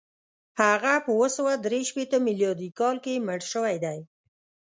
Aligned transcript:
هغه 0.61 0.93
په 1.05 1.09
اووه 1.15 1.29
سوه 1.37 1.53
درې 1.65 1.81
شپېته 1.89 2.17
میلادي 2.25 2.69
کال 2.79 2.95
کې 3.05 3.23
مړ 3.25 3.39
شوی 3.51 3.75
دی. 3.83 3.99